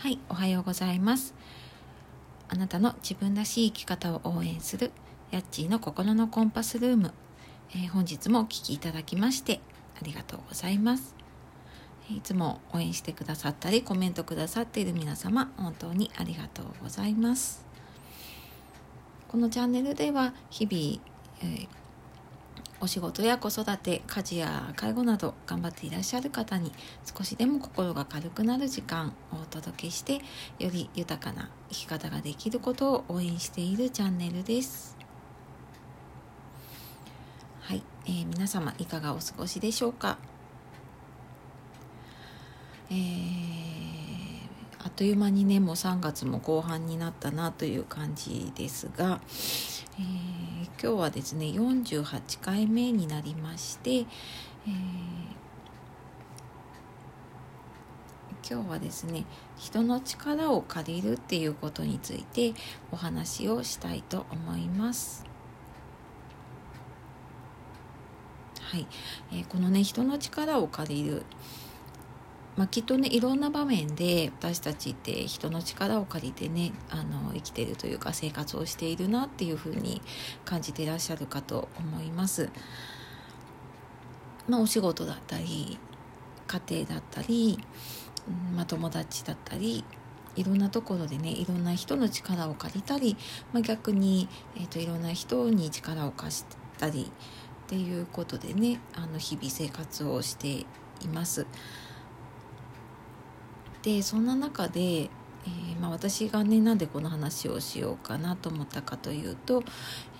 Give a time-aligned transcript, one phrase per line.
[0.00, 1.34] はいおはようございます。
[2.48, 4.92] あなたの自分らしい生き方を応援する
[5.30, 7.12] ヤッチーの心のコンパスルーム、
[7.72, 9.60] えー、本日もお聴きいただきまして
[10.00, 11.14] ありがとうございます。
[12.10, 17.66] いつも応援してくださったりコメントくださっている皆様本当にありがとうございます。
[19.28, 20.98] このチャンネルでは日々、
[21.42, 21.79] えー
[22.82, 26.72] お仕事や子育て家事や介護など頑張っていらっしゃる方に
[27.04, 30.14] 少しでも心が軽くなる時間をお届けして
[30.58, 34.96] より豊かな生き方ができることを応援しているチャンネルです。
[37.60, 40.16] はい、えー、皆様いかがお過ごしでしょうか？
[42.88, 42.98] えー、
[44.82, 49.20] あっという間にねもう3月も後半になったなという感じですが、
[49.98, 50.49] えー
[50.82, 54.06] 今日はですね48回目になりまして、えー、
[58.50, 59.26] 今日はですね
[59.58, 62.54] 人の力を借りるっていうことについて
[62.90, 65.26] お話をしたいと思います。
[68.62, 68.86] はい、
[69.32, 71.24] えー、このね人の力を借りる
[72.56, 80.02] まあ、きっとねいろんな場面で私たちって人の力を借りてねあの生きてるというか生活をしているなっていうふうに
[80.44, 82.50] 感じてらっしゃるかと思います。
[84.48, 85.78] まあ、お仕事だったり
[86.48, 87.58] 家庭だったり、
[88.54, 89.84] まあ、友達だったり
[90.34, 93.16] いろんなところでねいろんな人の力を借りたり、
[93.52, 96.44] まあ、逆に、えー、といろんな人に力を貸し
[96.78, 97.12] たり
[97.66, 100.66] っていうことでねあの日々生活をしてい
[101.12, 101.46] ます。
[103.82, 109.62] でそんな中で、えー、まあ、私がねなんでこの話をしようかなと思ったかというと、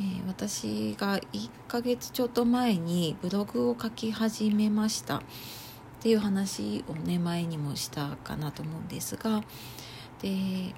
[0.00, 5.22] えー、私が1ヶ月ちょっと前にブログを書き始めました。
[6.00, 9.42] っていう話をね前にもしたかなと思うんですが
[10.22, 10.74] で、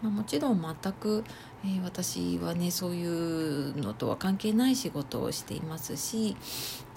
[0.00, 1.24] まあ、もちろん全く、
[1.64, 6.36] えー、私はねそういうのとは関係ない仕事をしていますし、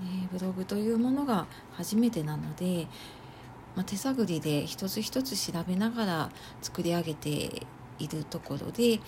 [0.04, 2.88] えブログというものが初めてなので
[3.80, 6.30] まあ、手探りで一つ一つ調べながら
[6.62, 7.66] 作り上げて
[7.98, 9.00] いるところで、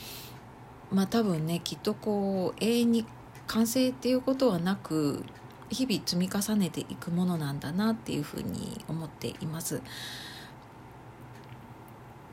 [0.89, 3.05] まあ、多分ねきっとこう永遠に
[3.47, 5.25] 完成っていうことはなく
[5.69, 9.81] 日々積み重ねていくものなんだなっていうふうに思っています。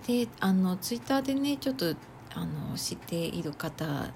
[0.07, 1.93] であのツイッターでねちょっと
[2.37, 4.13] あの知っている方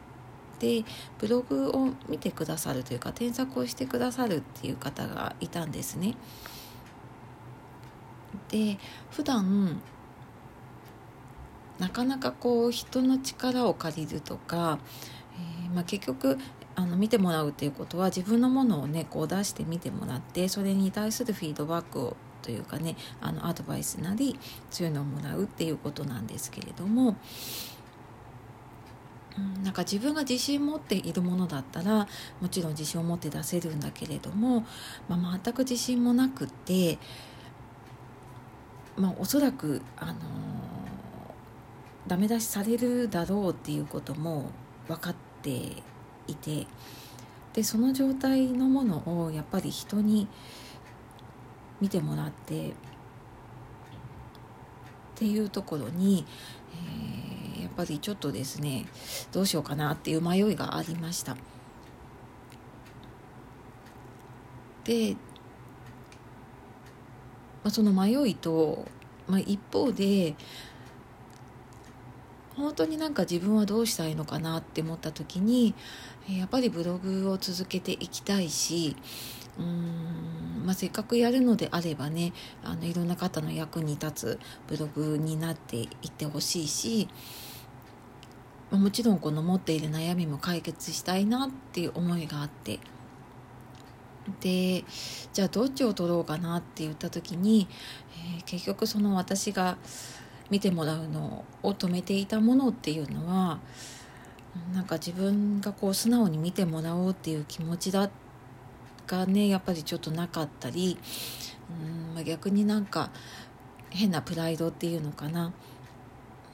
[0.60, 0.84] で
[1.18, 6.14] ブログを見てくださるというか添削をしてくださるっていう方がいたんですね。
[8.48, 8.78] で
[9.10, 9.80] 普段
[11.78, 14.78] なかなかこう人の力を借りるとか、
[15.64, 16.38] えー、まあ、結局
[16.74, 24.38] あの見てもらうっていうことは自分のものをねこう出して見てもらってそれに対するフィードバックをというかねあのアドバイスなり
[24.70, 27.16] そういうのをもらうっていうことなんですけれども。
[29.64, 32.06] なんか自分が自信持っているものだったら
[32.42, 34.66] もちろん自信を持って出せるんだけれども、
[35.08, 36.98] まあ、全く自信もなくって
[38.96, 40.16] まあ、おそらく、あのー、
[42.06, 44.50] ダメ出しされるだろうっていうことも
[44.88, 45.50] 分かって
[46.26, 46.66] いて
[47.52, 50.28] でその状態のものをやっぱり人に
[51.80, 52.72] 見てもらってっ
[55.16, 56.24] ていうところに、
[57.56, 58.86] えー、やっぱりちょっとですね
[59.32, 61.36] どうしようかなっていう迷いがありました。
[64.84, 65.16] で
[67.62, 68.86] まあ、その迷いと、
[69.28, 70.34] まあ、一方で
[72.56, 75.74] 本当になんか自分はどうしたいのかなって思った時に
[76.28, 78.96] やっぱりブログを続けていきたいし
[79.58, 87.08] うーん、まあ、せっかくやるのであればねあのいろんな方の役に立つブログになっていってほしいし
[88.70, 92.80] もちろんこの持っている悩みも解決したいなっていう思いがあって。
[94.40, 94.84] で
[95.32, 97.66] じゃあどっちを取ろうかなって言った時に、
[98.36, 99.76] えー、結局その私が
[100.50, 103.58] 見てもらうのを止めていたものっていうのは
[104.74, 108.10] なんか自分がこう素直に見てもらおうっていう気持ちだ
[109.06, 110.98] がねやっぱりちょっとなかったり
[111.70, 113.10] うんま、逆になんか
[113.90, 115.52] 変なプライドっていうのかな。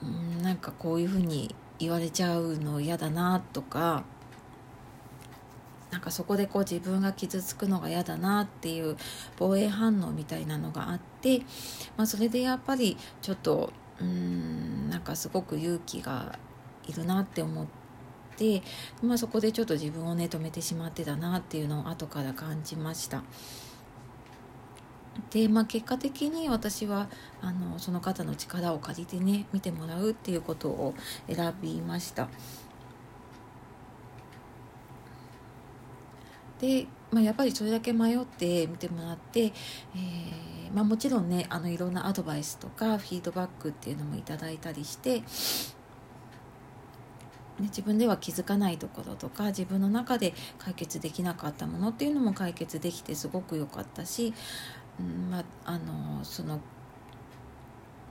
[0.00, 4.04] うんなんかこういうふうに言われちゃうの嫌だなとか
[5.90, 8.96] なんかそこでこう自分が傷つくのが嫌だなっていう
[9.38, 11.40] 防衛反応みたいなのがあって、
[11.96, 16.38] まあ、それでやっぱりちょっとうんなんかすごく勇気が
[16.86, 17.66] いるなって思っ
[18.36, 18.62] て、
[19.02, 23.22] まあ、そこでちょっと自分をね止めてしまってたなっていうのを後から感じました。
[25.30, 27.08] で、まあ、結果的に私は
[27.42, 30.94] あのその方の力を借りてね見てもらうっていうことを
[31.28, 32.28] 選びました。
[36.60, 45.24] で、まあ、やっぱりそれだけ迷って見てもらって、えー、まあ、もちろんねあのいろんなアドバイスとかフィードバックっていうのもいただいたりして、ね、
[47.60, 54.34] 自分では気づかないところとか自分の中で解決できなかったものっていうのも解決できてすごく良かったし、
[55.00, 56.60] うんまあ、あのその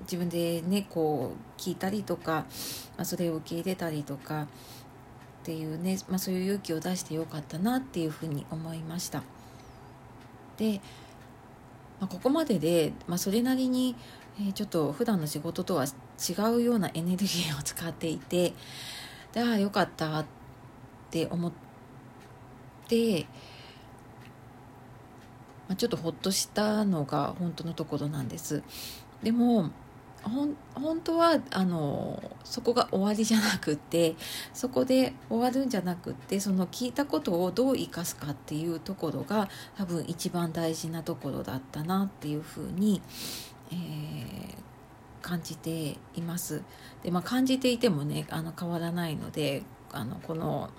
[0.02, 2.46] 自分でねこう聞いたりとか、
[2.98, 4.48] ま、それを受け入れたりとか
[5.48, 9.24] っていうね、まあ、そういう勇気を出してよかったなっていうふうに思いました。
[10.58, 10.82] で、
[12.02, 13.96] まあ、ここまでで、まあ、それなりに、
[14.42, 18.52] え、ちょっと普段の仕事とは違うようなエネルギーを使っていて
[19.32, 20.26] でああよかったっ
[21.12, 21.52] て思っ
[22.90, 23.22] て、
[25.70, 28.64] まあ、ちょっとほっとしたのが本当のところなんです。
[29.24, 29.70] でも
[30.27, 34.15] ほ本当はあのそこが終わりじゃなくて
[34.53, 43.01] そこで終わるんじゃなくてその聞いたことをどう生かすかっていうところが多分一番大事なところだったなっていうふうに、
[43.71, 44.56] えー、
[45.21, 46.62] 感じています。
[47.03, 50.69] でまあ、感じていてもねあの変わらないのであのこの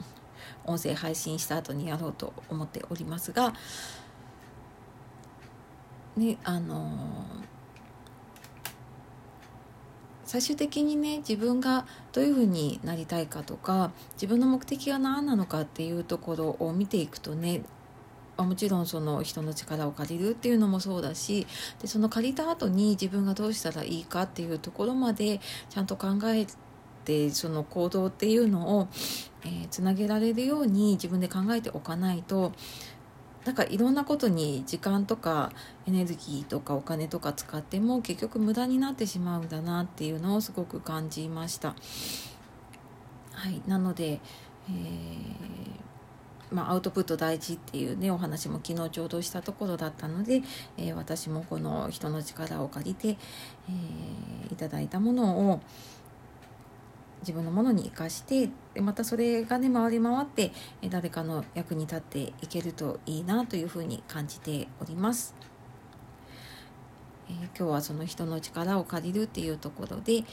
[0.64, 3.54] 音声配信した後にやろうと思っておりますが、
[6.16, 7.18] ねあの
[10.28, 17.62] 最終的にね自分がどういうふうになりたいかとか自分の目的が何なのかっていうところを見ていくとね
[18.36, 21.46] もちろんその人の力を借りるっていうのもそうだし
[21.80, 25.40] でその借りた後に自分がどうしたらいいかっていうところまで
[25.70, 26.46] ちゃんと考え
[27.06, 28.88] てその行動っていうのを、
[29.44, 32.52] えー、つなげられるように自分で考えておかないと
[33.48, 35.50] なんかいろんなことに時間とか
[35.86, 41.74] エネルギーとかお金とか使っても結局無駄になってしまうんだなっていうのをすごく感じました。
[43.32, 44.20] はい、なので、
[44.68, 50.42] えー、まあ、アウトプット大事っていうねお話も昨日ちょうどしたところだったので、
[50.76, 55.60] えー、私もこの人の力を借りて、えー、いただいたものを、
[57.20, 60.53] 自分のものに生かしてでまたそれがね回り回って
[60.88, 65.35] 誰かの役に立っていけるといいなというふうに感じております。
[67.31, 70.25] えー、今日はその人の力を借りるっていうところで、え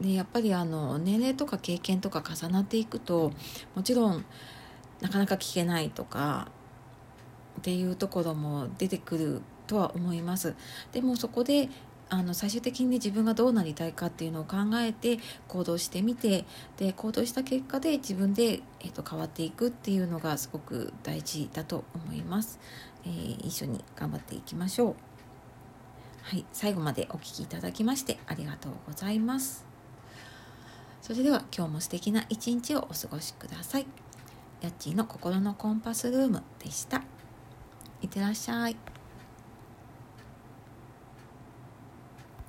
[0.00, 3.32] ー、でやっぱりあの年齢とか経験とか重なっていくと
[3.74, 4.24] もちろん
[5.00, 6.48] なかなか聞けないとか
[7.60, 10.54] っていうところも出てくるとは思います。
[10.92, 11.68] でもそこで
[12.14, 15.18] あの最終的に、ね、自分がどうなりたいかっていうのを考えて
[15.48, 16.44] 行動してみて
[16.76, 22.60] で行動した結果で自分で、えーと、変わっていくっていうのがすごく大事だと思います、
[23.04, 24.94] えー、一緒に頑張っていきましょう。
[26.22, 29.66] はい最後までお聴きいただきましてありがとうございます。
[31.02, 33.86] それでは今日も素敵な一日をお過ごしください。
[34.62, 37.02] やっちーの心のコンパスルームでした。
[38.00, 38.93] いってらっしゃい。